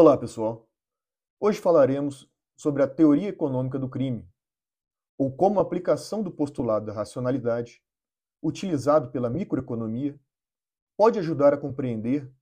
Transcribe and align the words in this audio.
Olá, 0.00 0.16
pessoal. 0.16 0.70
Hoje 1.40 1.60
falaremos 1.60 2.30
sobre 2.56 2.84
a 2.84 2.86
teoria 2.86 3.30
econômica 3.30 3.80
do 3.80 3.88
crime, 3.88 4.24
ou 5.18 5.36
como 5.36 5.58
a 5.58 5.62
aplicação 5.62 6.22
do 6.22 6.30
postulado 6.30 6.86
da 6.86 6.92
racionalidade, 6.92 7.82
utilizado 8.40 9.10
pela 9.10 9.28
microeconomia, 9.28 10.16
pode 10.96 11.18
ajudar 11.18 11.52
a 11.52 11.58
compreender 11.58 12.32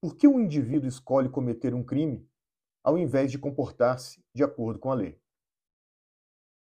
por 0.00 0.16
que 0.16 0.26
um 0.26 0.40
indivíduo 0.40 0.88
escolhe 0.88 1.28
cometer 1.28 1.74
um 1.74 1.84
crime 1.84 2.26
ao 2.82 2.96
invés 2.96 3.30
de 3.30 3.38
comportar-se 3.38 4.24
de 4.34 4.42
acordo 4.42 4.78
com 4.78 4.90
a 4.90 4.94
lei. 4.94 5.20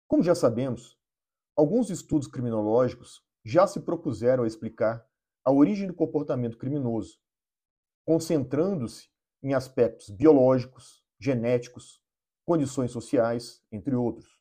Como 0.08 0.20
já 0.20 0.34
sabemos, 0.34 0.98
alguns 1.56 1.90
estudos 1.90 2.26
criminológicos 2.26 3.24
já 3.44 3.68
se 3.68 3.78
propuseram 3.78 4.42
a 4.42 4.48
explicar 4.48 5.06
a 5.44 5.52
origem 5.52 5.86
do 5.86 5.94
comportamento 5.94 6.58
criminoso, 6.58 7.20
concentrando-se 8.04 9.08
em 9.42 9.54
aspectos 9.54 10.10
biológicos, 10.10 11.04
genéticos, 11.18 12.02
condições 12.44 12.90
sociais, 12.90 13.62
entre 13.70 13.94
outros. 13.94 14.40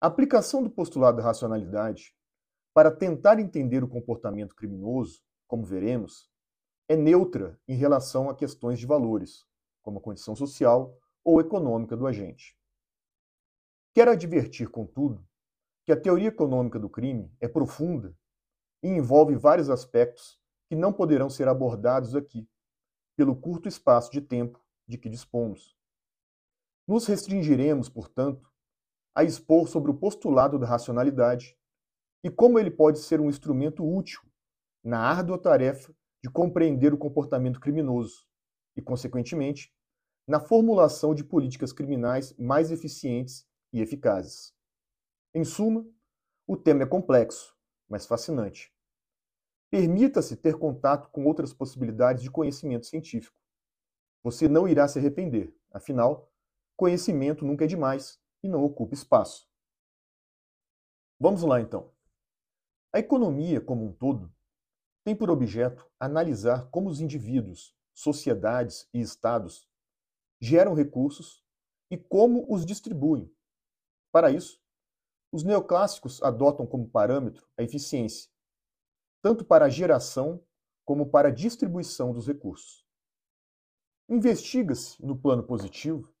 A 0.00 0.06
aplicação 0.08 0.62
do 0.62 0.70
postulado 0.70 1.18
da 1.18 1.22
racionalidade 1.22 2.14
para 2.74 2.90
tentar 2.90 3.38
entender 3.38 3.82
o 3.82 3.88
comportamento 3.88 4.54
criminoso, 4.54 5.22
como 5.46 5.64
veremos, 5.64 6.30
é 6.88 6.94
neutra 6.94 7.58
em 7.66 7.74
relação 7.74 8.28
a 8.28 8.34
questões 8.34 8.78
de 8.78 8.86
valores, 8.86 9.44
como 9.82 9.98
a 9.98 10.02
condição 10.02 10.36
social 10.36 10.96
ou 11.24 11.40
econômica 11.40 11.96
do 11.96 12.06
agente. 12.06 12.56
Quero 13.94 14.10
advertir, 14.10 14.68
contudo, 14.68 15.26
que 15.84 15.92
a 15.92 16.00
teoria 16.00 16.28
econômica 16.28 16.78
do 16.78 16.90
crime 16.90 17.32
é 17.40 17.48
profunda 17.48 18.14
e 18.82 18.88
envolve 18.88 19.34
vários 19.36 19.70
aspectos 19.70 20.38
que 20.68 20.76
não 20.76 20.92
poderão 20.92 21.30
ser 21.30 21.48
abordados 21.48 22.14
aqui, 22.14 22.46
pelo 23.16 23.34
curto 23.34 23.68
espaço 23.68 24.12
de 24.12 24.20
tempo 24.20 24.62
de 24.86 24.98
que 24.98 25.08
dispomos. 25.08 25.76
Nos 26.86 27.06
restringiremos, 27.06 27.88
portanto, 27.88 28.48
a 29.14 29.24
expor 29.24 29.66
sobre 29.66 29.90
o 29.90 29.94
postulado 29.94 30.58
da 30.58 30.66
racionalidade 30.66 31.58
e 32.22 32.30
como 32.30 32.58
ele 32.58 32.70
pode 32.70 32.98
ser 32.98 33.20
um 33.20 33.28
instrumento 33.28 33.84
útil 33.84 34.20
na 34.84 35.00
árdua 35.00 35.38
tarefa 35.38 35.92
de 36.22 36.30
compreender 36.30 36.92
o 36.92 36.98
comportamento 36.98 37.58
criminoso 37.58 38.26
e, 38.76 38.82
consequentemente, 38.82 39.74
na 40.28 40.38
formulação 40.38 41.14
de 41.14 41.24
políticas 41.24 41.72
criminais 41.72 42.32
mais 42.36 42.70
eficientes 42.70 43.48
e 43.72 43.80
eficazes. 43.80 44.54
Em 45.34 45.44
suma, 45.44 45.86
o 46.46 46.56
tema 46.56 46.82
é 46.82 46.86
complexo, 46.86 47.56
mas 47.88 48.06
fascinante. 48.06 48.75
Permita-se 49.70 50.36
ter 50.36 50.58
contato 50.58 51.10
com 51.10 51.24
outras 51.24 51.52
possibilidades 51.52 52.22
de 52.22 52.30
conhecimento 52.30 52.86
científico. 52.86 53.40
Você 54.22 54.48
não 54.48 54.66
irá 54.68 54.86
se 54.88 54.98
arrepender, 54.98 55.54
afinal, 55.72 56.30
conhecimento 56.76 57.44
nunca 57.44 57.64
é 57.64 57.68
demais 57.68 58.20
e 58.42 58.48
não 58.48 58.64
ocupa 58.64 58.94
espaço. 58.94 59.48
Vamos 61.18 61.42
lá 61.42 61.60
então. 61.60 61.90
A 62.92 62.98
economia, 62.98 63.60
como 63.60 63.84
um 63.84 63.92
todo, 63.92 64.32
tem 65.04 65.14
por 65.14 65.30
objeto 65.30 65.86
analisar 65.98 66.68
como 66.70 66.88
os 66.88 67.00
indivíduos, 67.00 67.74
sociedades 67.94 68.88
e 68.92 69.00
estados 69.00 69.68
geram 70.40 70.74
recursos 70.74 71.44
e 71.90 71.96
como 71.96 72.46
os 72.52 72.66
distribuem. 72.66 73.32
Para 74.12 74.30
isso, 74.30 74.60
os 75.32 75.42
neoclássicos 75.42 76.22
adotam 76.22 76.66
como 76.66 76.88
parâmetro 76.88 77.48
a 77.56 77.62
eficiência, 77.62 78.30
tanto 79.22 79.44
para 79.44 79.66
a 79.66 79.68
geração 79.68 80.42
como 80.84 81.10
para 81.10 81.28
a 81.28 81.32
distribuição 81.32 82.12
dos 82.12 82.26
recursos. 82.26 82.86
Investiga-se, 84.08 85.04
no 85.04 85.18
plano 85.18 85.42
positivo, 85.42 86.14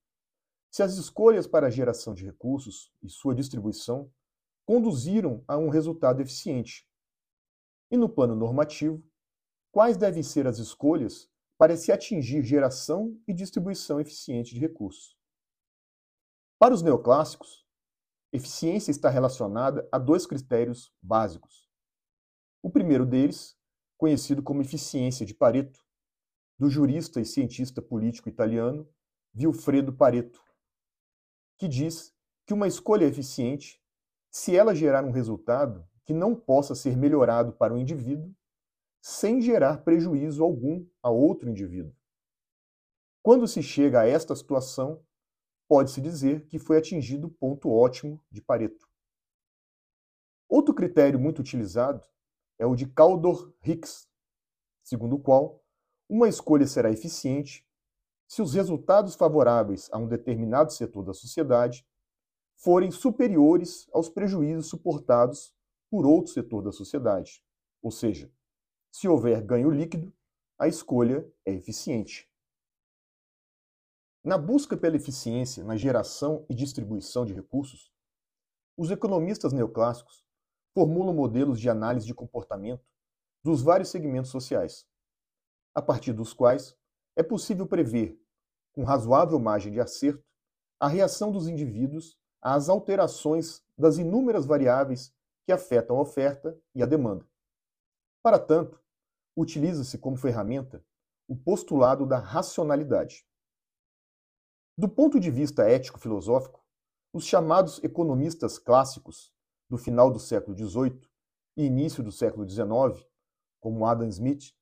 se 0.70 0.82
as 0.82 0.94
escolhas 0.96 1.46
para 1.46 1.68
a 1.68 1.70
geração 1.70 2.12
de 2.12 2.24
recursos 2.24 2.92
e 3.02 3.08
sua 3.08 3.34
distribuição 3.34 4.10
conduziram 4.66 5.44
a 5.46 5.56
um 5.56 5.68
resultado 5.68 6.20
eficiente. 6.20 6.86
E 7.90 7.96
no 7.96 8.08
plano 8.08 8.34
normativo, 8.34 9.02
quais 9.70 9.96
devem 9.96 10.22
ser 10.22 10.46
as 10.46 10.58
escolhas 10.58 11.30
para 11.56 11.76
se 11.76 11.92
atingir 11.92 12.42
geração 12.42 13.18
e 13.26 13.32
distribuição 13.32 14.00
eficiente 14.00 14.54
de 14.54 14.60
recursos. 14.60 15.16
Para 16.58 16.74
os 16.74 16.82
neoclássicos, 16.82 17.64
eficiência 18.32 18.90
está 18.90 19.08
relacionada 19.08 19.88
a 19.92 19.98
dois 19.98 20.26
critérios 20.26 20.92
básicos: 21.00 21.65
o 22.62 22.70
primeiro 22.70 23.06
deles, 23.06 23.56
conhecido 23.96 24.42
como 24.42 24.62
eficiência 24.62 25.24
de 25.24 25.34
Pareto, 25.34 25.80
do 26.58 26.70
jurista 26.70 27.20
e 27.20 27.24
cientista 27.24 27.82
político 27.82 28.28
italiano 28.28 28.88
Vilfredo 29.32 29.92
Pareto, 29.92 30.42
que 31.58 31.68
diz 31.68 32.14
que 32.46 32.54
uma 32.54 32.66
escolha 32.66 33.04
é 33.04 33.08
eficiente 33.08 33.82
se 34.30 34.56
ela 34.56 34.74
gerar 34.74 35.04
um 35.04 35.10
resultado 35.10 35.86
que 36.04 36.14
não 36.14 36.34
possa 36.34 36.74
ser 36.74 36.96
melhorado 36.96 37.52
para 37.52 37.74
o 37.74 37.78
indivíduo 37.78 38.34
sem 39.02 39.40
gerar 39.40 39.84
prejuízo 39.84 40.42
algum 40.42 40.86
a 41.02 41.10
outro 41.10 41.48
indivíduo. 41.48 41.94
Quando 43.22 43.46
se 43.46 43.62
chega 43.62 44.00
a 44.00 44.06
esta 44.06 44.34
situação, 44.34 45.04
pode-se 45.68 46.00
dizer 46.00 46.46
que 46.46 46.58
foi 46.58 46.78
atingido 46.78 47.26
o 47.26 47.30
ponto 47.30 47.70
ótimo 47.70 48.22
de 48.30 48.40
Pareto. 48.40 48.88
Outro 50.48 50.74
critério 50.74 51.18
muito 51.18 51.40
utilizado 51.40 52.06
é 52.58 52.66
o 52.66 52.74
de 52.74 52.86
Caldor-Hicks, 52.86 54.08
segundo 54.82 55.16
o 55.16 55.20
qual 55.20 55.62
uma 56.08 56.28
escolha 56.28 56.66
será 56.66 56.90
eficiente 56.90 57.66
se 58.28 58.42
os 58.42 58.54
resultados 58.54 59.14
favoráveis 59.14 59.88
a 59.92 59.98
um 59.98 60.06
determinado 60.06 60.72
setor 60.72 61.04
da 61.04 61.14
sociedade 61.14 61.86
forem 62.56 62.90
superiores 62.90 63.88
aos 63.92 64.08
prejuízos 64.08 64.68
suportados 64.68 65.54
por 65.90 66.06
outro 66.06 66.32
setor 66.32 66.62
da 66.62 66.72
sociedade. 66.72 67.42
Ou 67.82 67.90
seja, 67.90 68.32
se 68.90 69.06
houver 69.06 69.42
ganho 69.42 69.70
líquido, 69.70 70.12
a 70.58 70.66
escolha 70.66 71.30
é 71.44 71.52
eficiente. 71.52 72.28
Na 74.24 74.36
busca 74.36 74.76
pela 74.76 74.96
eficiência 74.96 75.62
na 75.62 75.76
geração 75.76 76.44
e 76.48 76.54
distribuição 76.54 77.24
de 77.24 77.32
recursos, 77.32 77.92
os 78.76 78.90
economistas 78.90 79.52
neoclássicos 79.52 80.25
formulam 80.76 81.14
modelos 81.14 81.58
de 81.58 81.70
análise 81.70 82.04
de 82.04 82.12
comportamento 82.12 82.84
dos 83.42 83.62
vários 83.62 83.88
segmentos 83.88 84.30
sociais, 84.30 84.86
a 85.74 85.80
partir 85.80 86.12
dos 86.12 86.34
quais 86.34 86.76
é 87.16 87.22
possível 87.22 87.66
prever, 87.66 88.20
com 88.74 88.84
razoável 88.84 89.40
margem 89.40 89.72
de 89.72 89.80
acerto, 89.80 90.22
a 90.78 90.86
reação 90.86 91.32
dos 91.32 91.48
indivíduos 91.48 92.18
às 92.42 92.68
alterações 92.68 93.64
das 93.74 93.96
inúmeras 93.96 94.44
variáveis 94.44 95.14
que 95.46 95.52
afetam 95.52 95.96
a 95.96 96.02
oferta 96.02 96.54
e 96.74 96.82
a 96.82 96.86
demanda. 96.86 97.26
Para 98.22 98.38
tanto, 98.38 98.78
utiliza-se 99.34 99.96
como 99.96 100.18
ferramenta 100.18 100.84
o 101.26 101.34
postulado 101.34 102.04
da 102.04 102.18
racionalidade. 102.18 103.26
Do 104.76 104.90
ponto 104.90 105.18
de 105.18 105.30
vista 105.30 105.66
ético-filosófico, 105.66 106.62
os 107.14 107.24
chamados 107.24 107.82
economistas 107.82 108.58
clássicos 108.58 109.34
do 109.68 109.76
final 109.76 110.10
do 110.10 110.18
século 110.18 110.56
XVIII 110.56 111.00
e 111.56 111.64
início 111.64 112.02
do 112.02 112.12
século 112.12 112.48
XIX, 112.48 113.06
como 113.60 113.86
Adam 113.86 114.06
Smith, 114.08 114.54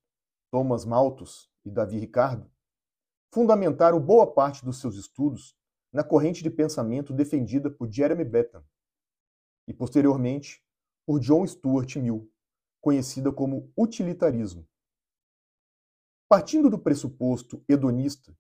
Thomas 0.51 0.85
Malthus 0.85 1.51
e 1.65 1.71
Davi 1.71 1.99
Ricardo, 1.99 2.51
fundamentaram 3.33 4.01
boa 4.01 4.33
parte 4.33 4.65
dos 4.65 4.81
seus 4.81 4.97
estudos 4.97 5.57
na 5.93 6.05
corrente 6.05 6.43
de 6.43 6.51
pensamento 6.51 7.13
defendida 7.13 7.71
por 7.71 7.91
Jeremy 7.91 8.25
Bentham 8.25 8.65
e, 9.67 9.75
posteriormente, 9.75 10.65
por 11.07 11.21
John 11.21 11.47
Stuart 11.47 11.97
Mill, 11.97 12.31
conhecida 12.81 13.33
como 13.33 13.73
utilitarismo. 13.77 14.67
Partindo 16.29 16.71
do 16.71 16.79
pressuposto 16.79 17.63
hedonista 17.69 18.37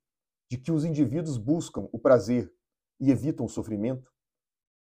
de 0.50 0.58
que 0.58 0.72
os 0.72 0.84
indivíduos 0.84 1.36
buscam 1.36 1.88
o 1.92 1.98
prazer 1.98 2.52
e 3.00 3.10
evitam 3.10 3.46
o 3.46 3.48
sofrimento, 3.48 4.12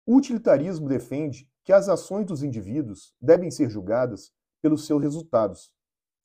o 0.05 0.15
utilitarismo 0.15 0.87
defende 0.87 1.49
que 1.63 1.71
as 1.71 1.87
ações 1.87 2.25
dos 2.25 2.43
indivíduos 2.43 3.15
devem 3.21 3.49
ser 3.49 3.69
julgadas 3.69 4.31
pelos 4.61 4.85
seus 4.85 5.01
resultados 5.01 5.71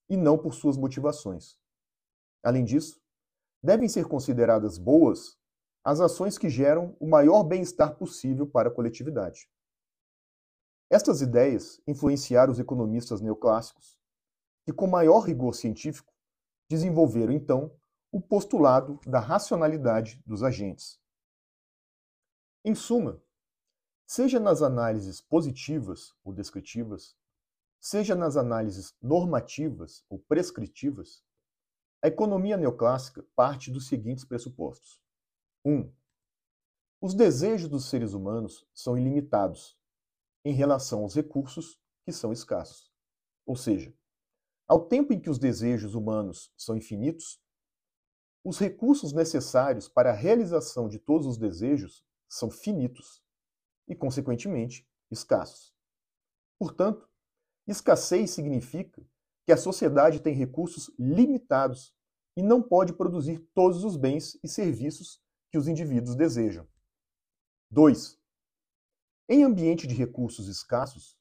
e 0.08 0.16
não 0.16 0.38
por 0.38 0.54
suas 0.54 0.76
motivações. 0.76 1.58
Além 2.42 2.64
disso, 2.64 3.00
devem 3.62 3.88
ser 3.88 4.06
consideradas 4.06 4.78
boas 4.78 5.36
as 5.84 6.00
ações 6.00 6.36
que 6.36 6.48
geram 6.48 6.96
o 7.00 7.06
maior 7.06 7.42
bem-estar 7.42 7.96
possível 7.96 8.46
para 8.46 8.68
a 8.68 8.72
coletividade. 8.72 9.48
Estas 10.90 11.20
ideias 11.20 11.80
influenciaram 11.86 12.52
os 12.52 12.58
economistas 12.58 13.20
neoclássicos, 13.20 13.98
que, 14.64 14.72
com 14.72 14.86
maior 14.86 15.20
rigor 15.20 15.54
científico, 15.54 16.12
desenvolveram 16.68 17.32
então 17.32 17.74
o 18.10 18.20
postulado 18.20 18.98
da 19.06 19.20
racionalidade 19.20 20.22
dos 20.26 20.42
agentes. 20.42 20.98
Em 22.64 22.74
suma, 22.74 23.22
seja 24.08 24.40
nas 24.40 24.62
análises 24.62 25.20
positivas 25.20 26.14
ou 26.24 26.32
descritivas, 26.32 27.14
seja 27.78 28.14
nas 28.14 28.38
análises 28.38 28.96
normativas 29.02 30.02
ou 30.08 30.18
prescritivas, 30.18 31.22
A 32.00 32.06
economia 32.06 32.56
neoclássica 32.56 33.22
parte 33.36 33.70
dos 33.70 33.86
seguintes 33.86 34.24
pressupostos: 34.24 35.02
1. 35.64 35.72
Um, 35.72 35.92
os 37.02 37.12
desejos 37.12 37.68
dos 37.68 37.90
seres 37.90 38.14
humanos 38.14 38.66
são 38.72 38.96
ilimitados 38.96 39.76
em 40.44 40.54
relação 40.54 41.02
aos 41.02 41.14
recursos 41.14 41.78
que 42.04 42.12
são 42.12 42.32
escassos. 42.32 42.90
Ou 43.44 43.56
seja, 43.56 43.92
ao 44.66 44.86
tempo 44.86 45.12
em 45.12 45.20
que 45.20 45.28
os 45.28 45.38
desejos 45.38 45.94
humanos 45.94 46.52
são 46.56 46.76
infinitos, 46.76 47.42
os 48.44 48.58
recursos 48.58 49.12
necessários 49.12 49.88
para 49.88 50.10
a 50.10 50.16
realização 50.16 50.88
de 50.88 50.98
todos 50.98 51.26
os 51.26 51.36
desejos 51.36 52.06
são 52.28 52.50
finitos 52.50 53.22
e, 53.88 53.94
consequentemente, 53.94 54.86
escassos. 55.10 55.74
Portanto, 56.58 57.08
escassez 57.66 58.30
significa 58.30 59.02
que 59.46 59.52
a 59.52 59.56
sociedade 59.56 60.20
tem 60.20 60.34
recursos 60.34 60.92
limitados 60.98 61.94
e 62.36 62.42
não 62.42 62.62
pode 62.62 62.92
produzir 62.92 63.38
todos 63.54 63.84
os 63.84 63.96
bens 63.96 64.38
e 64.42 64.48
serviços 64.48 65.22
que 65.50 65.58
os 65.58 65.66
indivíduos 65.66 66.14
desejam. 66.14 66.68
2. 67.70 68.18
Em 69.28 69.44
ambiente 69.44 69.86
de 69.86 69.94
recursos 69.94 70.48
escassos, 70.48 71.18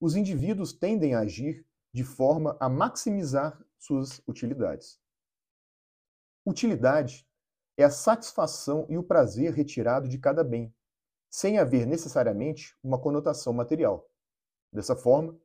os 0.00 0.16
indivíduos 0.16 0.72
tendem 0.72 1.14
a 1.14 1.20
agir 1.20 1.66
de 1.92 2.04
forma 2.04 2.56
a 2.60 2.68
maximizar 2.68 3.60
suas 3.78 4.20
utilidades. 4.26 5.00
Utilidade 6.44 7.26
é 7.76 7.84
a 7.84 7.90
satisfação 7.90 8.86
e 8.88 8.96
o 8.98 9.02
prazer 9.02 9.52
retirado 9.52 10.08
de 10.08 10.18
cada 10.18 10.44
bem, 10.44 10.74
sem 11.36 11.58
haver 11.58 11.86
necessariamente 11.86 12.74
uma 12.82 12.98
conotação 12.98 13.52
material. 13.52 14.10
Dessa 14.72 14.96
forma, 14.96 15.38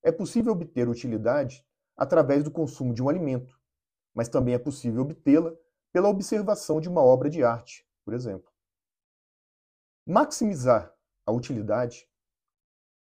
é 0.00 0.12
possível 0.12 0.52
obter 0.52 0.88
utilidade 0.88 1.66
através 1.96 2.44
do 2.44 2.52
consumo 2.52 2.94
de 2.94 3.02
um 3.02 3.08
alimento, 3.08 3.60
mas 4.14 4.28
também 4.28 4.54
é 4.54 4.60
possível 4.60 5.02
obtê-la 5.02 5.52
pela 5.92 6.08
observação 6.08 6.80
de 6.80 6.88
uma 6.88 7.02
obra 7.02 7.28
de 7.28 7.42
arte, 7.42 7.84
por 8.04 8.14
exemplo. 8.14 8.48
Maximizar 10.06 10.94
a 11.26 11.32
utilidade 11.32 12.08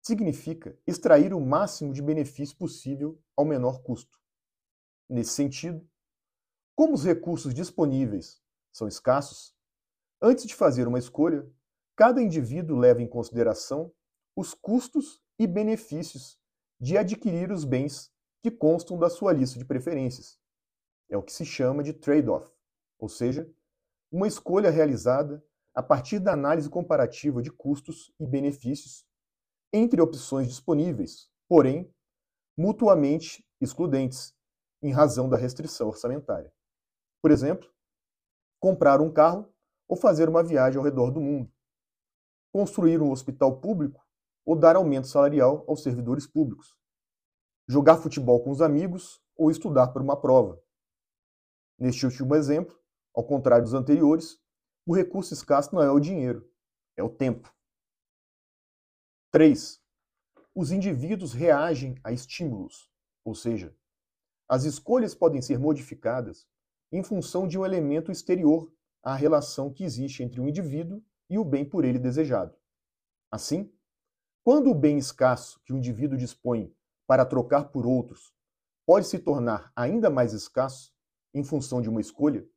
significa 0.01 0.75
extrair 0.87 1.35
o 1.35 1.41
máximo 1.41 1.93
de 1.93 2.01
benefício 2.01 2.57
possível 2.57 3.23
ao 3.37 3.45
menor 3.45 3.83
custo. 3.83 4.19
Nesse 5.07 5.33
sentido, 5.33 5.87
como 6.75 6.95
os 6.95 7.05
recursos 7.05 7.53
disponíveis 7.53 8.43
são 8.73 8.89
escassos, 8.89 9.55
antes 10.19 10.47
de 10.47 10.55
fazer 10.55 10.89
uma 10.89 10.99
escolha, 10.99 11.47
cada 11.97 12.23
indivíduo 12.23 12.77
leva 12.77 13.03
em 13.03 13.09
consideração 13.09 13.91
os 14.37 14.53
custos 14.53 15.21
e 15.39 15.47
benefícios 15.47 16.39
de 16.79 16.99
adquirir 16.99 17.51
os 17.51 17.65
bens 17.65 18.13
que 18.43 18.51
constam 18.51 18.99
da 18.99 19.09
sua 19.09 19.33
lista 19.33 19.59
de 19.59 19.65
preferências. 19.65 20.39
É 21.09 21.17
o 21.17 21.23
que 21.23 21.33
se 21.33 21.45
chama 21.45 21.83
de 21.83 21.95
trade-off, 21.95 22.49
ou 22.99 23.09
seja, 23.09 23.51
uma 24.13 24.29
escolha 24.29 24.71
realizada 24.71 25.43
a 25.75 25.83
partir 25.83 26.19
da 26.19 26.33
análise 26.33 26.69
comparativa 26.69 27.43
de 27.43 27.51
custos 27.51 28.13
e 28.21 28.27
benefícios 28.27 29.07
entre 29.73 30.01
opções 30.01 30.49
disponíveis, 30.49 31.31
porém 31.49 31.91
mutuamente 32.57 33.45
excludentes, 33.61 34.35
em 34.83 34.93
razão 34.93 35.29
da 35.29 35.37
restrição 35.37 35.89
orçamentária. 35.89 36.53
Por 37.23 37.31
exemplo, 37.31 37.69
comprar 38.61 39.01
um 39.01 39.11
carro 39.11 39.53
ou 39.89 39.97
fazer 39.97 40.29
uma 40.29 40.43
viagem 40.43 40.79
ao 40.79 40.85
redor 40.85 41.11
do 41.11 41.21
mundo, 41.21 41.51
construir 42.57 43.03
um 43.03 43.11
hospital 43.11 43.61
público 43.61 44.03
ou 44.43 44.57
dar 44.57 44.77
aumento 44.77 45.07
salarial 45.07 45.63
aos 45.69 45.83
servidores 45.83 46.27
públicos, 46.27 46.75
jogar 47.69 47.99
futebol 47.99 48.43
com 48.43 48.51
os 48.51 48.63
amigos 48.63 49.23
ou 49.37 49.51
estudar 49.51 49.89
para 49.89 50.03
uma 50.03 50.19
prova. 50.19 50.59
Neste 51.79 52.07
último 52.07 52.35
exemplo, 52.35 52.75
ao 53.15 53.27
contrário 53.27 53.63
dos 53.63 53.75
anteriores, 53.75 54.41
o 54.87 54.95
recurso 54.95 55.35
escasso 55.35 55.75
não 55.75 55.83
é 55.83 55.91
o 55.91 56.01
dinheiro, 56.01 56.51
é 56.97 57.03
o 57.03 57.11
tempo. 57.11 57.55
3. 59.33 59.79
Os 60.55 60.73
indivíduos 60.73 61.35
reagem 61.35 62.01
a 62.03 62.11
estímulos, 62.11 62.91
ou 63.23 63.35
seja, 63.35 63.77
as 64.49 64.65
escolhas 64.65 65.15
podem 65.15 65.43
ser 65.43 65.59
modificadas 65.59 66.49
em 66.91 67.03
função 67.03 67.47
de 67.47 67.59
um 67.59 67.67
elemento 67.67 68.11
exterior 68.11 68.73
à 69.03 69.15
relação 69.15 69.71
que 69.71 69.85
existe 69.85 70.23
entre 70.23 70.41
o 70.41 70.49
indivíduo 70.49 71.05
e 71.29 71.39
o 71.39 71.45
bem 71.45 71.65
por 71.65 71.85
ele 71.85 71.99
desejado. 71.99 72.57
Assim, 73.31 73.73
quando 74.45 74.71
o 74.71 74.75
bem 74.75 74.99
escasso 74.99 75.61
que 75.65 75.73
o 75.73 75.77
indivíduo 75.77 76.17
dispõe 76.19 76.75
para 77.07 77.27
trocar 77.27 77.71
por 77.71 77.87
outros 77.87 78.33
pode 78.87 79.07
se 79.07 79.19
tornar 79.19 79.73
ainda 79.75 80.09
mais 80.09 80.33
escasso 80.33 80.95
em 81.35 81.43
função 81.43 81.81
de 81.81 81.89
uma 81.89 82.01
escolha, 82.01 82.49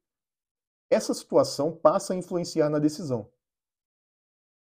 essa 0.89 1.13
situação 1.13 1.75
passa 1.75 2.13
a 2.13 2.16
influenciar 2.16 2.69
na 2.69 2.80
decisão. 2.80 3.31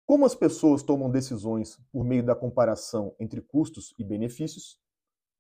Como 0.06 0.26
as 0.26 0.36
pessoas 0.36 0.84
tomam 0.84 1.10
decisões 1.10 1.78
por 1.92 2.04
meio 2.04 2.24
da 2.24 2.36
comparação 2.36 3.16
entre 3.20 3.42
custos 3.42 3.94
e 3.98 4.04
benefícios, 4.04 4.80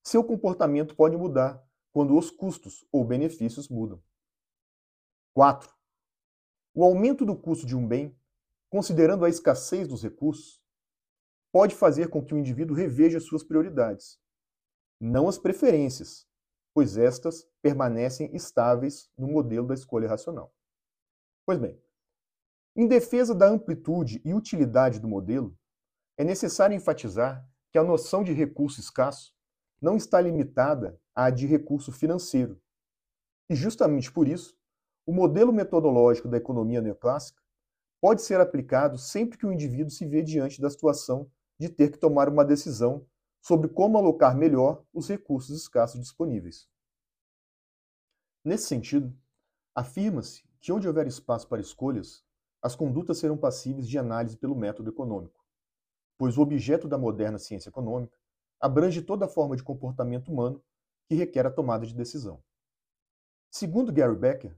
seu 0.04 0.24
comportamento 0.24 0.96
pode 0.96 1.16
mudar 1.16 1.64
quando 1.92 2.18
os 2.18 2.32
custos 2.32 2.86
ou 2.92 3.06
benefícios 3.06 3.70
mudam. 3.70 4.02
4. 5.34 5.74
O 6.74 6.84
aumento 6.84 7.26
do 7.26 7.36
custo 7.36 7.66
de 7.66 7.76
um 7.76 7.88
bem, 7.88 8.18
considerando 8.70 9.26
a 9.26 9.30
escassez 9.30 9.88
dos 9.88 10.04
recursos, 10.04 10.62
pode 11.52 11.74
fazer 11.76 12.10
com 12.10 12.24
que 12.24 12.34
o 12.34 12.38
indivíduo 12.38 12.76
reveja 12.76 13.20
suas 13.20 13.44
prioridades, 13.44 14.20
não 15.00 15.28
as 15.28 15.38
preferências, 15.38 16.28
pois 16.74 16.98
estas 16.98 17.48
permanecem 17.62 18.36
estáveis 18.36 19.10
no 19.18 19.28
modelo 19.28 19.68
da 19.68 19.74
escolha 19.74 20.10
racional. 20.10 20.54
Pois 21.46 21.58
bem, 21.58 21.80
em 22.76 22.88
defesa 22.88 23.34
da 23.34 23.48
amplitude 23.48 24.22
e 24.26 24.34
utilidade 24.34 25.00
do 25.00 25.08
modelo, 25.08 25.58
é 26.18 26.24
necessário 26.24 26.76
enfatizar 26.76 27.48
que 27.72 27.78
a 27.78 27.84
noção 27.84 28.24
de 28.24 28.34
recurso 28.34 28.80
escasso 28.82 29.34
não 29.82 29.96
está 29.96 30.20
limitada 30.20 31.00
à 31.14 31.30
de 31.30 31.46
recurso 31.46 31.92
financeiro. 31.92 32.62
E 33.50 33.56
justamente 33.56 34.12
por 34.12 34.28
isso, 34.28 34.58
o 35.06 35.14
modelo 35.14 35.54
metodológico 35.54 36.28
da 36.28 36.38
economia 36.38 36.82
neoclássica 36.82 37.42
pode 38.06 38.22
ser 38.22 38.40
aplicado 38.40 39.00
sempre 39.00 39.36
que 39.36 39.48
o 39.48 39.52
indivíduo 39.52 39.90
se 39.90 40.06
vê 40.06 40.22
diante 40.22 40.62
da 40.62 40.70
situação 40.70 41.28
de 41.60 41.68
ter 41.68 41.90
que 41.90 41.98
tomar 41.98 42.30
uma 42.30 42.46
decisão 42.46 43.04
sobre 43.42 43.68
como 43.68 43.98
alocar 43.98 44.38
melhor 44.38 44.86
os 44.94 45.08
recursos 45.10 45.60
escassos 45.60 46.00
disponíveis. 46.00 46.70
Nesse 48.44 48.68
sentido, 48.68 49.12
afirma-se 49.74 50.48
que 50.62 50.72
onde 50.72 50.88
houver 50.88 51.08
espaço 51.08 51.50
para 51.50 51.60
escolhas, 51.60 52.24
as 52.62 52.76
condutas 52.76 53.18
serão 53.18 53.36
passíveis 53.36 53.90
de 53.90 53.98
análise 53.98 54.38
pelo 54.38 54.56
método 54.56 54.92
econômico, 54.92 55.44
pois 56.16 56.38
o 56.38 56.44
objeto 56.44 56.88
da 56.88 57.00
moderna 57.00 57.40
ciência 57.40 57.70
econômica 57.70 58.16
abrange 58.62 59.02
toda 59.02 59.28
forma 59.28 59.56
de 59.56 59.64
comportamento 59.64 60.32
humano 60.32 60.64
que 61.08 61.16
requer 61.16 61.48
a 61.48 61.52
tomada 61.52 61.88
de 61.88 61.96
decisão. 61.96 62.40
Segundo 63.50 63.92
Gary 63.92 64.16
Becker, 64.16 64.56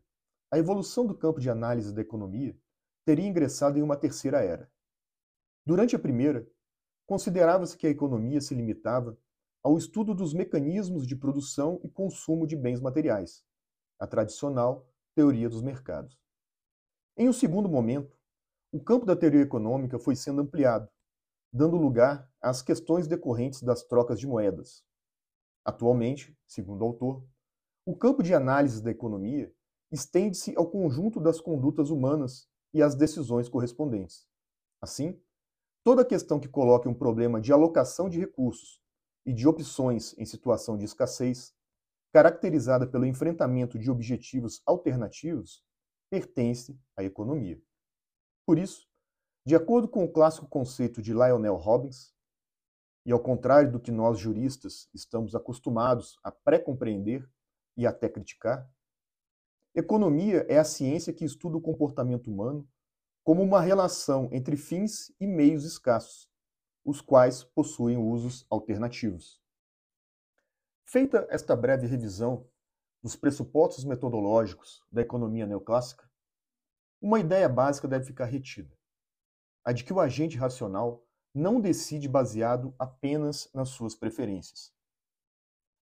a 0.52 0.58
evolução 0.58 1.06
do 1.06 1.16
campo 1.16 1.40
de 1.40 1.50
análise 1.50 1.94
da 1.94 2.02
economia 2.02 2.54
teria 3.08 3.26
ingressado 3.26 3.80
em 3.80 3.82
uma 3.82 3.96
terceira 3.96 4.44
era. 4.44 4.70
Durante 5.66 5.96
a 5.96 6.00
primeira, 6.00 6.46
considerava-se 7.06 7.78
que 7.78 7.88
a 7.88 7.90
economia 7.90 8.42
se 8.42 8.54
limitava 8.54 9.18
ao 9.64 9.78
estudo 9.78 10.14
dos 10.14 10.34
mecanismos 10.34 11.08
de 11.08 11.16
produção 11.16 11.80
e 11.86 11.90
consumo 11.90 12.46
de 12.46 12.58
bens 12.58 12.82
materiais, 12.82 13.46
a 13.98 14.06
tradicional 14.06 14.86
teoria 15.16 15.48
dos 15.48 15.62
mercados. 15.62 16.20
Em 17.16 17.30
um 17.30 17.34
segundo 17.34 17.70
momento, 17.70 18.14
o 18.74 18.84
campo 18.84 19.06
da 19.06 19.16
teoria 19.16 19.40
econômica 19.40 19.98
foi 19.98 20.14
sendo 20.14 20.42
ampliado, 20.42 20.90
dando 21.50 21.78
lugar 21.78 22.30
às 22.42 22.62
questões 22.62 23.08
decorrentes 23.08 23.64
das 23.64 23.84
trocas 23.84 24.20
de 24.20 24.28
moedas. 24.28 24.84
Atualmente, 25.64 26.38
segundo 26.46 26.82
o 26.82 26.86
autor, 26.88 27.26
o 27.86 27.96
campo 27.96 28.22
de 28.22 28.34
análise 28.34 28.84
da 28.84 28.92
economia 28.92 29.50
estende-se 29.90 30.54
ao 30.58 30.70
conjunto 30.70 31.22
das 31.22 31.40
condutas 31.40 31.90
humanas 31.90 32.50
e 32.78 32.84
às 32.84 32.94
decisões 32.94 33.50
correspondentes. 33.50 34.28
Assim, 34.80 35.20
toda 35.84 36.06
questão 36.06 36.40
que 36.40 36.48
coloque 36.48 36.88
um 36.88 36.94
problema 36.94 37.42
de 37.42 37.52
alocação 37.52 38.08
de 38.08 38.20
recursos 38.20 38.80
e 39.26 39.34
de 39.34 39.48
opções 39.48 40.16
em 40.16 40.26
situação 40.26 40.78
de 40.78 40.86
escassez, 40.86 41.56
caracterizada 42.14 42.86
pelo 42.86 43.06
enfrentamento 43.06 43.80
de 43.80 43.90
objetivos 43.90 44.62
alternativos, 44.64 45.66
pertence 46.08 46.80
à 46.96 47.04
economia. 47.04 47.60
Por 48.46 48.60
isso, 48.60 48.88
de 49.44 49.56
acordo 49.56 49.88
com 49.88 50.04
o 50.04 50.12
clássico 50.12 50.48
conceito 50.48 51.02
de 51.02 51.14
Lionel 51.14 51.56
Robbins, 51.56 52.14
e 53.04 53.12
ao 53.12 53.20
contrário 53.20 53.72
do 53.72 53.80
que 53.80 53.92
nós 53.92 54.20
juristas 54.20 54.88
estamos 54.94 55.34
acostumados 55.34 56.20
a 56.24 56.32
pré-compreender 56.32 57.28
e 57.76 57.88
até 57.88 58.08
criticar, 58.08 58.70
economia 59.80 60.44
é 60.50 60.58
a 60.58 60.64
ciência 60.64 61.14
que 61.14 61.24
estuda 61.24 61.56
o 61.56 61.62
comportamento 61.62 62.32
humano 62.32 62.68
como 63.24 63.44
uma 63.44 63.62
relação 63.62 64.28
entre 64.32 64.58
fins 64.58 65.14
e 65.20 65.28
meios 65.28 65.64
escassos, 65.64 66.28
os 66.84 67.00
quais 67.00 67.44
possuem 67.44 67.96
usos 67.96 68.44
alternativos. 68.50 69.40
Feita 70.84 71.28
esta 71.30 71.56
breve 71.56 71.86
revisão 71.86 72.48
dos 73.04 73.16
pressupostos 73.16 73.86
metodológicos 73.86 74.84
da 74.92 75.02
economia 75.02 75.46
neoclássica, 75.46 76.10
uma 77.00 77.20
ideia 77.20 77.48
básica 77.48 77.88
deve 77.88 78.06
ficar 78.06 78.26
retida: 78.26 78.76
a 79.64 79.72
de 79.72 79.84
que 79.84 79.94
o 79.94 80.00
agente 80.00 80.38
racional 80.38 81.06
não 81.36 81.62
decide 81.62 82.08
baseado 82.08 82.74
apenas 82.80 83.48
nas 83.54 83.70
suas 83.70 83.94
preferências. 83.94 84.74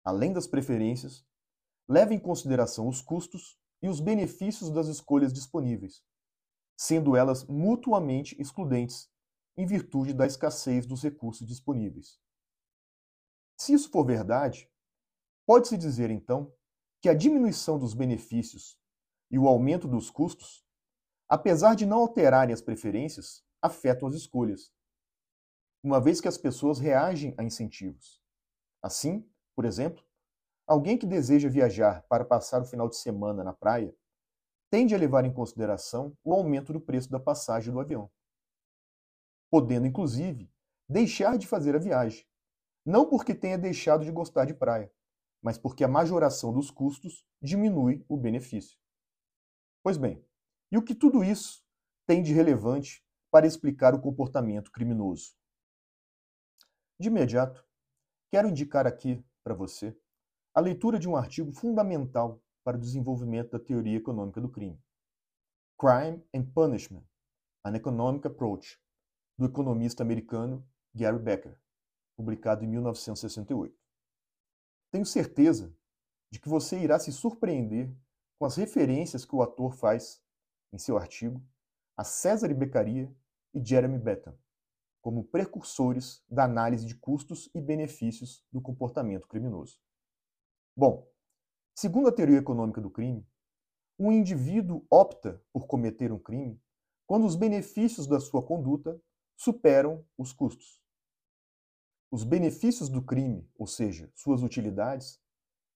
Além 0.03 0.33
das 0.33 0.47
preferências, 0.47 1.25
leva 1.87 2.13
em 2.13 2.19
consideração 2.19 2.89
os 2.89 3.01
custos 3.01 3.57
e 3.85 3.87
os 3.87 3.99
benefícios 3.99 4.71
das 4.71 4.87
escolhas 4.87 5.31
disponíveis, 5.31 6.03
sendo 6.75 7.15
elas 7.15 7.45
mutuamente 7.45 8.35
excludentes 8.41 9.07
em 9.55 9.63
virtude 9.63 10.11
da 10.11 10.25
escassez 10.25 10.87
dos 10.87 11.03
recursos 11.03 11.47
disponíveis. 11.47 12.19
Se 13.55 13.73
isso 13.73 13.91
for 13.91 14.03
verdade, 14.03 14.67
pode-se 15.45 15.77
dizer 15.77 16.09
então 16.09 16.51
que 16.99 17.07
a 17.07 17.13
diminuição 17.13 17.77
dos 17.77 17.93
benefícios 17.93 18.75
e 19.29 19.37
o 19.37 19.47
aumento 19.47 19.87
dos 19.87 20.09
custos, 20.09 20.65
apesar 21.29 21.75
de 21.75 21.85
não 21.85 21.99
alterarem 21.99 22.55
as 22.55 22.63
preferências, 22.63 23.45
afetam 23.61 24.07
as 24.07 24.15
escolhas, 24.15 24.73
uma 25.83 26.01
vez 26.01 26.19
que 26.19 26.27
as 26.27 26.39
pessoas 26.39 26.79
reagem 26.79 27.35
a 27.37 27.43
incentivos. 27.43 28.19
Assim, 28.81 29.29
por 29.55 29.63
exemplo, 29.63 30.03
alguém 30.67 30.97
que 30.97 31.05
deseja 31.05 31.49
viajar 31.49 32.03
para 32.09 32.25
passar 32.25 32.61
o 32.61 32.65
final 32.65 32.89
de 32.89 32.97
semana 32.97 33.43
na 33.43 33.53
praia 33.53 33.95
tende 34.69 34.95
a 34.95 34.97
levar 34.97 35.23
em 35.25 35.33
consideração 35.33 36.17
o 36.23 36.33
aumento 36.33 36.73
do 36.73 36.81
preço 36.81 37.09
da 37.09 37.19
passagem 37.19 37.71
do 37.71 37.79
avião, 37.79 38.11
podendo 39.49 39.85
inclusive 39.85 40.51
deixar 40.89 41.37
de 41.37 41.47
fazer 41.47 41.75
a 41.75 41.79
viagem, 41.79 42.25
não 42.85 43.07
porque 43.07 43.33
tenha 43.33 43.57
deixado 43.57 44.03
de 44.03 44.11
gostar 44.11 44.45
de 44.45 44.53
praia, 44.53 44.91
mas 45.41 45.57
porque 45.57 45.83
a 45.83 45.87
majoração 45.87 46.51
dos 46.51 46.71
custos 46.71 47.25
diminui 47.41 48.03
o 48.09 48.17
benefício. 48.17 48.77
Pois 49.83 49.97
bem, 49.97 50.23
e 50.71 50.77
o 50.77 50.83
que 50.83 50.95
tudo 50.95 51.23
isso 51.23 51.63
tem 52.07 52.21
de 52.21 52.33
relevante 52.33 53.05
para 53.31 53.47
explicar 53.47 53.93
o 53.93 54.01
comportamento 54.01 54.71
criminoso? 54.71 55.35
De 56.99 57.09
imediato, 57.09 57.63
quero 58.31 58.49
indicar 58.49 58.87
aqui 58.87 59.23
para 59.43 59.53
você 59.53 59.95
a 60.55 60.61
leitura 60.61 60.97
de 60.97 61.09
um 61.09 61.17
artigo 61.17 61.51
fundamental 61.51 62.41
para 62.63 62.77
o 62.77 62.79
desenvolvimento 62.79 63.51
da 63.51 63.59
teoria 63.59 63.97
econômica 63.97 64.39
do 64.39 64.49
crime. 64.49 64.81
Crime 65.77 66.23
and 66.33 66.45
Punishment: 66.53 67.03
An 67.65 67.75
Economic 67.75 68.25
Approach, 68.25 68.79
do 69.37 69.45
economista 69.45 70.01
americano 70.01 70.65
Gary 70.93 71.19
Becker 71.19 71.59
publicado 72.15 72.63
em 72.63 72.67
1968. 72.69 73.77
Tenho 74.89 75.05
certeza 75.05 75.75
de 76.31 76.39
que 76.39 76.47
você 76.47 76.79
irá 76.79 76.97
se 76.97 77.11
surpreender 77.11 77.93
com 78.39 78.45
as 78.45 78.55
referências 78.55 79.25
que 79.25 79.35
o 79.35 79.41
ator 79.41 79.73
faz 79.73 80.23
em 80.71 80.77
seu 80.77 80.97
artigo 80.97 81.45
a 81.97 82.05
César 82.05 82.53
Beccaria 82.53 83.13
e 83.53 83.63
Jeremy 83.63 83.99
Bentham 83.99 84.37
como 85.01 85.23
precursores 85.23 86.23
da 86.27 86.45
análise 86.45 86.85
de 86.85 86.95
custos 86.95 87.49
e 87.53 87.61
benefícios 87.61 88.43
do 88.51 88.59
comportamento 88.61 89.27
criminoso. 89.27 89.77
Bom, 90.77 91.07
segundo 91.73 92.09
a 92.09 92.11
teoria 92.11 92.39
econômica 92.39 92.81
do 92.81 92.89
crime, 92.89 93.25
um 93.97 94.11
indivíduo 94.11 94.85
opta 94.91 95.41
por 95.53 95.67
cometer 95.67 96.11
um 96.11 96.19
crime 96.19 96.61
quando 97.07 97.25
os 97.25 97.37
benefícios 97.37 98.07
da 98.07 98.19
sua 98.19 98.43
conduta 98.43 99.01
superam 99.37 100.05
os 100.17 100.33
custos. 100.33 100.81
Os 102.11 102.25
benefícios 102.25 102.89
do 102.89 103.01
crime, 103.01 103.49
ou 103.55 103.65
seja, 103.65 104.11
suas 104.13 104.43
utilidades, 104.43 105.17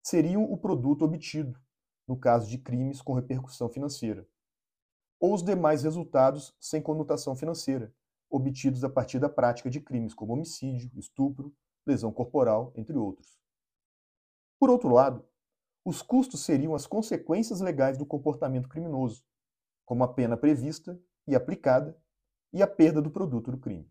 seriam 0.02 0.42
o 0.50 0.58
produto 0.58 1.04
obtido, 1.04 1.60
no 2.06 2.18
caso 2.18 2.48
de 2.48 2.58
crimes 2.58 3.00
com 3.00 3.14
repercussão 3.14 3.68
financeira, 3.68 4.26
ou 5.20 5.32
os 5.32 5.44
demais 5.44 5.84
resultados 5.84 6.56
sem 6.58 6.82
conotação 6.82 7.36
financeira, 7.36 7.94
obtidos 8.28 8.82
a 8.82 8.90
partir 8.90 9.20
da 9.20 9.28
prática 9.28 9.70
de 9.70 9.80
crimes 9.80 10.12
como 10.12 10.32
homicídio, 10.32 10.98
estupro, 10.98 11.54
lesão 11.86 12.12
corporal, 12.12 12.72
entre 12.74 12.96
outros. 12.96 13.38
Por 14.58 14.70
outro 14.70 14.88
lado, 14.88 15.24
os 15.84 16.02
custos 16.02 16.44
seriam 16.44 16.74
as 16.74 16.86
consequências 16.86 17.60
legais 17.60 17.96
do 17.96 18.04
comportamento 18.04 18.68
criminoso, 18.68 19.24
como 19.86 20.04
a 20.04 20.12
pena 20.12 20.36
prevista 20.36 21.00
e 21.26 21.34
aplicada 21.34 21.98
e 22.52 22.62
a 22.62 22.66
perda 22.66 23.00
do 23.00 23.10
produto 23.10 23.50
do 23.50 23.58
crime. 23.58 23.90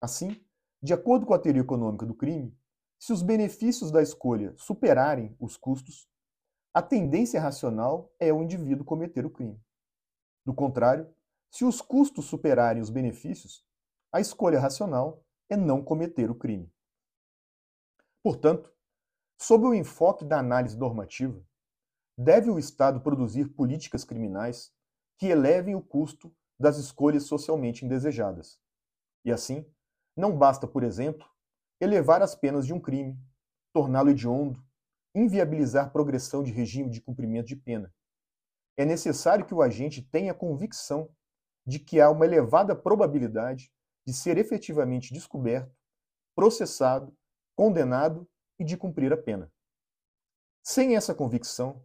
Assim, 0.00 0.42
de 0.82 0.92
acordo 0.92 1.26
com 1.26 1.34
a 1.34 1.38
teoria 1.38 1.62
econômica 1.62 2.06
do 2.06 2.14
crime, 2.14 2.56
se 2.98 3.12
os 3.12 3.22
benefícios 3.22 3.90
da 3.90 4.00
escolha 4.00 4.54
superarem 4.56 5.36
os 5.38 5.56
custos, 5.56 6.08
a 6.72 6.80
tendência 6.80 7.40
racional 7.40 8.14
é 8.18 8.32
o 8.32 8.42
indivíduo 8.42 8.84
cometer 8.84 9.26
o 9.26 9.30
crime. 9.30 9.60
Do 10.44 10.54
contrário, 10.54 11.12
se 11.50 11.64
os 11.64 11.82
custos 11.82 12.24
superarem 12.24 12.80
os 12.80 12.88
benefícios, 12.88 13.64
a 14.10 14.20
escolha 14.20 14.58
racional 14.58 15.24
é 15.50 15.56
não 15.56 15.84
cometer 15.84 16.30
o 16.30 16.34
crime. 16.34 16.72
Portanto, 18.22 18.72
sob 19.42 19.66
o 19.66 19.74
enfoque 19.74 20.24
da 20.24 20.38
análise 20.38 20.78
normativa, 20.78 21.44
deve 22.16 22.48
o 22.48 22.60
Estado 22.60 23.00
produzir 23.00 23.48
políticas 23.48 24.04
criminais 24.04 24.72
que 25.18 25.26
elevem 25.26 25.74
o 25.74 25.82
custo 25.82 26.32
das 26.58 26.76
escolhas 26.76 27.24
socialmente 27.24 27.84
indesejadas 27.84 28.60
e, 29.24 29.32
assim, 29.32 29.66
não 30.16 30.38
basta, 30.38 30.68
por 30.68 30.84
exemplo, 30.84 31.26
elevar 31.80 32.22
as 32.22 32.36
penas 32.36 32.64
de 32.64 32.72
um 32.72 32.78
crime, 32.78 33.18
torná-lo 33.72 34.10
hediondo, 34.10 34.64
inviabilizar 35.12 35.92
progressão 35.92 36.44
de 36.44 36.52
regime 36.52 36.88
de 36.88 37.00
cumprimento 37.00 37.48
de 37.48 37.56
pena. 37.56 37.92
É 38.76 38.84
necessário 38.84 39.44
que 39.44 39.54
o 39.54 39.60
agente 39.60 40.02
tenha 40.02 40.32
convicção 40.32 41.10
de 41.66 41.80
que 41.80 42.00
há 42.00 42.08
uma 42.08 42.24
elevada 42.24 42.76
probabilidade 42.76 43.72
de 44.06 44.12
ser 44.12 44.38
efetivamente 44.38 45.12
descoberto, 45.12 45.76
processado, 46.36 47.12
condenado 47.56 48.28
e 48.58 48.64
de 48.64 48.76
cumprir 48.76 49.12
a 49.12 49.16
pena. 49.16 49.52
Sem 50.62 50.96
essa 50.96 51.14
convicção, 51.14 51.84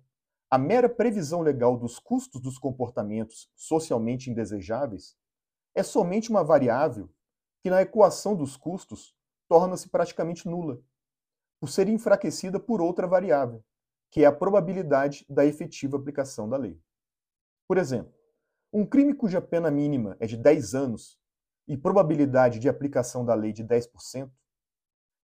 a 0.49 0.57
mera 0.57 0.87
previsão 0.87 1.41
legal 1.41 1.77
dos 1.77 1.99
custos 1.99 2.41
dos 2.41 2.57
comportamentos 2.57 3.49
socialmente 3.55 4.29
indesejáveis 4.29 5.17
é 5.75 5.83
somente 5.83 6.29
uma 6.29 6.43
variável 6.43 7.09
que 7.61 7.69
na 7.69 7.81
equação 7.81 8.35
dos 8.35 8.55
custos 8.55 9.15
torna-se 9.47 9.89
praticamente 9.89 10.47
nula, 10.47 10.81
por 11.59 11.69
ser 11.69 11.87
enfraquecida 11.87 12.59
por 12.59 12.81
outra 12.81 13.07
variável, 13.07 13.63
que 14.09 14.23
é 14.23 14.25
a 14.25 14.31
probabilidade 14.31 15.25
da 15.29 15.45
efetiva 15.45 15.97
aplicação 15.97 16.47
da 16.47 16.57
lei. 16.57 16.79
Por 17.67 17.77
exemplo, 17.77 18.13
um 18.71 18.85
crime 18.85 19.13
cuja 19.13 19.41
pena 19.41 19.71
mínima 19.71 20.15
é 20.19 20.27
de 20.27 20.37
10 20.37 20.75
anos 20.75 21.19
e 21.67 21.75
probabilidade 21.75 22.59
de 22.59 22.69
aplicação 22.69 23.25
da 23.25 23.33
lei 23.33 23.51
de 23.51 23.63
10%, 23.63 24.31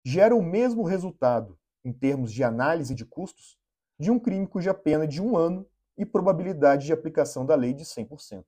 gera 0.10 0.36
o 0.36 0.42
mesmo 0.42 0.82
resultado, 0.82 1.56
em 1.86 1.94
termos 1.94 2.34
de 2.34 2.44
análise 2.44 2.96
de 2.96 3.06
custos, 3.06 3.60
de 4.00 4.10
um 4.10 4.18
crime 4.18 4.48
cuja 4.48 4.74
pena 4.74 5.04
é 5.04 5.08
de 5.08 5.22
um 5.22 5.38
ano 5.38 5.70
e 5.96 6.04
probabilidade 6.04 6.88
de 6.88 6.92
aplicação 6.92 7.46
da 7.46 7.54
lei 7.54 7.76
de 7.76 7.86
100%. 7.86 8.44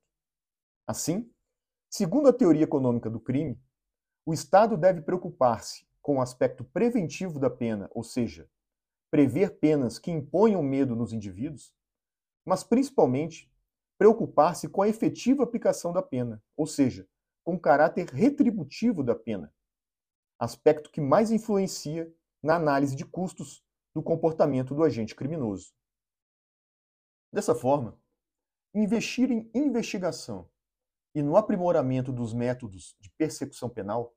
Assim, 0.87 1.29
segundo 1.87 2.27
a 2.27 2.33
teoria 2.33 2.63
econômica 2.63 3.11
do 3.11 3.19
crime, 3.19 3.61
o 4.25 4.33
Estado 4.33 4.75
deve 4.75 5.01
preocupar-se 5.01 5.85
com 6.01 6.17
o 6.17 6.21
aspecto 6.21 6.63
preventivo 6.63 7.37
da 7.37 7.49
pena, 7.49 7.87
ou 7.93 8.03
seja, 8.03 8.49
prever 9.11 9.59
penas 9.59 9.99
que 9.99 10.09
imponham 10.09 10.63
medo 10.63 10.95
nos 10.95 11.13
indivíduos, 11.13 11.75
mas 12.43 12.63
principalmente 12.63 13.51
preocupar-se 13.99 14.67
com 14.67 14.81
a 14.81 14.89
efetiva 14.89 15.43
aplicação 15.43 15.93
da 15.93 16.01
pena, 16.01 16.41
ou 16.57 16.65
seja, 16.65 17.07
com 17.43 17.53
o 17.53 17.59
caráter 17.59 18.07
retributivo 18.07 19.03
da 19.03 19.13
pena, 19.13 19.53
aspecto 20.41 20.89
que 20.89 20.99
mais 20.99 21.29
influencia 21.29 22.11
na 22.41 22.55
análise 22.55 22.95
de 22.95 23.05
custos 23.05 23.63
do 23.93 24.01
comportamento 24.01 24.73
do 24.73 24.83
agente 24.83 25.15
criminoso. 25.15 25.71
Dessa 27.31 27.53
forma, 27.53 28.01
investir 28.73 29.29
em 29.29 29.51
investigação 29.53 30.49
e 31.13 31.21
no 31.21 31.37
aprimoramento 31.37 32.11
dos 32.11 32.33
métodos 32.33 32.95
de 32.99 33.11
persecução 33.11 33.69
penal, 33.69 34.15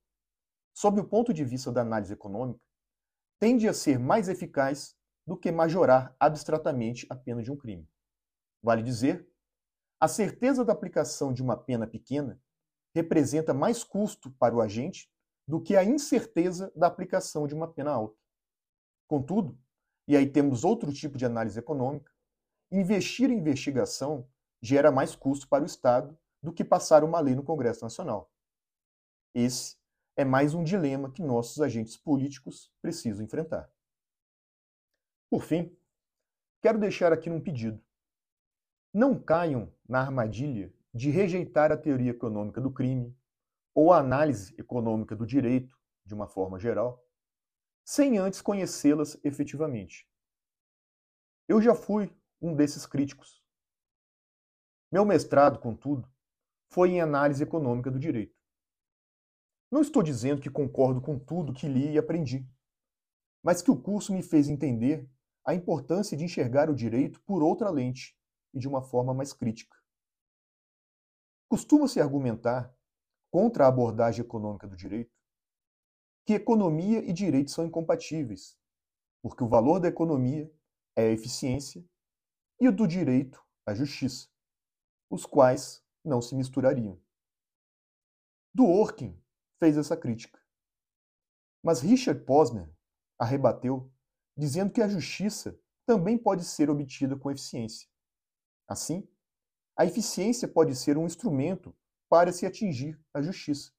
sob 0.75 0.99
o 0.99 1.07
ponto 1.07 1.35
de 1.35 1.45
vista 1.45 1.71
da 1.71 1.83
análise 1.83 2.15
econômica, 2.15 2.61
tende 3.39 3.69
a 3.69 3.75
ser 3.75 3.99
mais 3.99 4.27
eficaz 4.27 4.97
do 5.27 5.37
que 5.37 5.53
majorar 5.53 6.17
abstratamente 6.19 7.07
a 7.11 7.17
pena 7.17 7.43
de 7.43 7.53
um 7.53 7.57
crime. 7.57 7.87
Vale 8.63 8.83
dizer, 8.83 9.29
a 10.01 10.09
certeza 10.09 10.65
da 10.65 10.73
aplicação 10.73 11.35
de 11.35 11.43
uma 11.43 11.57
pena 11.57 11.87
pequena 11.87 12.41
representa 12.95 13.53
mais 13.53 13.85
custo 13.85 14.31
para 14.39 14.55
o 14.55 14.63
agente 14.63 15.13
do 15.47 15.61
que 15.61 15.77
a 15.77 15.85
incerteza 15.85 16.73
da 16.75 16.87
aplicação 16.87 17.47
de 17.47 17.55
uma 17.55 17.69
pena 17.69 17.91
alta. 17.91 18.17
Contudo, 19.07 19.59
e 20.09 20.17
aí 20.17 20.29
temos 20.29 20.65
outro 20.65 20.93
tipo 20.93 21.19
de 21.19 21.27
análise 21.27 21.59
econômica, 21.59 22.11
investir 22.71 23.31
em 23.31 23.39
investigação 23.39 24.29
gera 24.61 24.91
mais 24.91 25.15
custo 25.15 25.47
para 25.47 25.63
o 25.63 25.67
Estado 25.67 26.19
do 26.43 26.53
que 26.53 26.65
passar 26.65 27.05
uma 27.05 27.21
lei 27.21 27.35
no 27.35 27.43
Congresso 27.43 27.85
Nacional. 27.85 28.33
Esse 29.35 29.77
é 30.17 30.25
mais 30.25 30.55
um 30.55 30.65
dilema 30.65 31.11
que 31.11 31.23
nossos 31.23 31.61
agentes 31.61 31.97
políticos 31.97 32.73
precisam 32.81 33.25
enfrentar. 33.25 33.71
Por 35.31 35.43
fim, 35.43 35.77
quero 36.63 36.79
deixar 36.79 37.13
aqui 37.13 37.29
um 37.29 37.41
pedido. 37.41 37.83
Não 38.93 39.21
caiam 39.21 39.73
na 39.89 40.01
armadilha 40.01 40.73
de 40.95 41.11
rejeitar 41.11 41.73
a 41.73 41.77
teoria 41.77 42.13
econômica 42.13 42.61
do 42.61 42.71
crime 42.71 43.15
ou 43.75 43.93
a 43.93 43.99
análise 43.99 44.55
econômica 44.59 45.17
do 45.17 45.27
direito, 45.27 45.77
de 46.05 46.15
uma 46.15 46.29
forma 46.29 46.59
geral, 46.59 47.05
sem 47.85 48.19
antes 48.19 48.41
conhecê-las 48.41 49.19
efetivamente. 49.25 50.09
Eu 51.49 51.61
já 51.61 51.75
fui 51.75 52.15
um 52.41 52.55
desses 52.55 52.87
críticos. 52.87 53.43
Meu 54.91 55.05
mestrado, 55.05 55.59
contudo, 55.59 56.09
foi 56.71 56.91
em 56.91 57.01
análise 57.01 57.43
econômica 57.43 57.91
do 57.91 57.99
direito. 57.99 58.35
Não 59.71 59.81
estou 59.81 60.03
dizendo 60.03 60.41
que 60.41 60.49
concordo 60.49 61.01
com 61.01 61.19
tudo 61.19 61.53
que 61.53 61.69
li 61.69 61.93
e 61.93 61.99
aprendi, 61.99 62.49
mas 63.43 63.61
que 63.61 63.71
o 63.71 63.81
curso 63.81 64.13
me 64.13 64.23
fez 64.23 64.49
entender 64.49 65.11
a 65.45 65.53
importância 65.55 66.17
de 66.17 66.25
enxergar 66.25 66.71
o 66.71 66.75
direito 66.75 67.21
por 67.23 67.43
outra 67.43 67.69
lente 67.71 68.17
e 68.55 68.59
de 68.59 68.69
uma 68.69 68.83
forma 68.83 69.13
mais 69.13 69.33
crítica. 69.33 69.77
Costuma-se 71.49 72.01
argumentar, 72.01 72.75
contra 73.35 73.65
a 73.65 73.69
abordagem 73.69 74.25
econômica 74.25 74.65
do 74.69 74.77
direito, 74.77 75.13
que 76.25 76.35
economia 76.35 77.01
e 77.01 77.13
direito 77.13 77.51
são 77.51 77.67
incompatíveis, 77.67 78.57
porque 79.21 79.43
o 79.43 79.49
valor 79.49 79.81
da 79.81 79.89
economia 79.89 80.49
é 80.95 81.09
a 81.09 81.11
eficiência 81.11 81.85
e 82.61 82.69
o 82.69 82.73
do 82.73 82.87
direito 82.87 83.45
a 83.67 83.75
justiça, 83.75 84.29
os 85.11 85.27
quais 85.27 85.85
não 86.05 86.23
se 86.23 86.37
misturariam. 86.37 87.03
Dworkin 88.55 89.21
fez 89.59 89.77
essa 89.77 89.97
crítica. 89.97 90.41
Mas 91.61 91.81
Richard 91.81 92.25
Posner 92.25 92.73
a 93.19 93.25
rebateu, 93.25 93.93
dizendo 94.37 94.73
que 94.73 94.81
a 94.81 94.87
justiça 94.87 95.61
também 95.85 96.17
pode 96.17 96.45
ser 96.45 96.71
obtida 96.71 97.17
com 97.17 97.33
eficiência. 97.33 97.89
Assim, 98.69 99.09
a 99.77 99.85
eficiência 99.85 100.47
pode 100.47 100.77
ser 100.77 100.97
um 100.97 101.05
instrumento 101.05 101.77
para 102.15 102.33
se 102.33 102.47
atingir 102.47 102.97
a 103.13 103.21
justiça, 103.21 103.73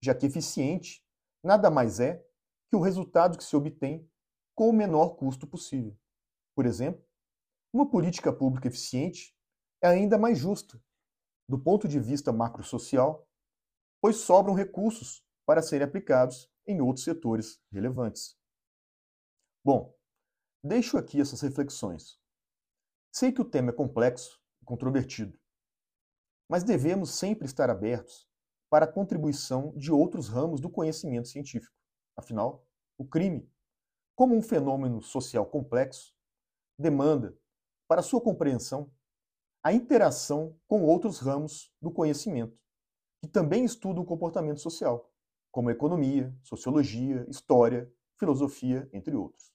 já 0.00 0.14
que 0.14 0.26
eficiente 0.26 1.04
nada 1.42 1.72
mais 1.72 1.98
é 1.98 2.24
que 2.70 2.76
o 2.76 2.80
resultado 2.80 3.36
que 3.36 3.42
se 3.42 3.56
obtém 3.56 4.08
com 4.54 4.68
o 4.68 4.72
menor 4.72 5.16
custo 5.16 5.44
possível. 5.44 5.98
Por 6.54 6.66
exemplo, 6.66 7.04
uma 7.72 7.90
política 7.90 8.32
pública 8.32 8.68
eficiente 8.68 9.36
é 9.82 9.88
ainda 9.88 10.16
mais 10.16 10.38
justa, 10.38 10.80
do 11.48 11.60
ponto 11.60 11.88
de 11.88 11.98
vista 11.98 12.32
macrosocial, 12.32 13.28
pois 14.00 14.18
sobram 14.18 14.54
recursos 14.54 15.26
para 15.44 15.62
serem 15.62 15.88
aplicados 15.88 16.48
em 16.64 16.80
outros 16.80 17.04
setores 17.04 17.60
relevantes. 17.72 18.38
Bom, 19.64 19.92
deixo 20.62 20.96
aqui 20.96 21.20
essas 21.20 21.40
reflexões. 21.40 22.20
Sei 23.12 23.32
que 23.32 23.40
o 23.40 23.44
tema 23.44 23.70
é 23.70 23.74
complexo 23.74 24.40
e 24.62 24.64
controvertido, 24.64 25.41
mas 26.48 26.64
devemos 26.64 27.10
sempre 27.10 27.46
estar 27.46 27.70
abertos 27.70 28.28
para 28.70 28.84
a 28.84 28.92
contribuição 28.92 29.72
de 29.76 29.92
outros 29.92 30.28
ramos 30.28 30.60
do 30.60 30.70
conhecimento 30.70 31.28
científico. 31.28 31.74
Afinal, 32.16 32.66
o 32.96 33.04
crime, 33.04 33.50
como 34.14 34.34
um 34.34 34.42
fenômeno 34.42 35.02
social 35.02 35.44
complexo, 35.46 36.14
demanda, 36.78 37.36
para 37.86 38.02
sua 38.02 38.20
compreensão, 38.20 38.90
a 39.62 39.72
interação 39.72 40.58
com 40.66 40.82
outros 40.82 41.18
ramos 41.18 41.72
do 41.80 41.90
conhecimento, 41.90 42.58
que 43.20 43.28
também 43.28 43.64
estudam 43.64 44.02
o 44.02 44.06
comportamento 44.06 44.60
social, 44.60 45.12
como 45.50 45.70
economia, 45.70 46.34
sociologia, 46.42 47.24
história, 47.28 47.92
filosofia, 48.18 48.88
entre 48.92 49.14
outros. 49.14 49.52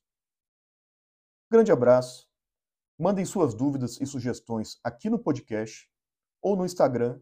Grande 1.50 1.72
abraço. 1.72 2.30
Mandem 3.00 3.26
suas 3.26 3.54
dúvidas 3.54 4.00
e 4.02 4.06
sugestões 4.06 4.80
aqui 4.84 5.10
no 5.10 5.18
podcast 5.18 5.90
ou 6.42 6.56
no 6.56 6.66
Instagram 6.66 7.20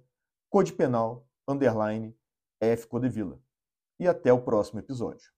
codepenal 0.49 1.27
underline 1.47 2.15
F 2.61 2.87
Codevila. 2.87 3.39
E 3.99 4.07
até 4.07 4.31
o 4.31 4.41
próximo 4.41 4.79
episódio. 4.79 5.34